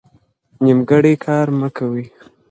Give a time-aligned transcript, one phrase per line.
[0.63, 2.05] نیمګړی کار مه کوئ.